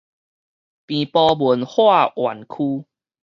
[0.03, 0.09] 平埔文化
[2.15, 2.53] 園區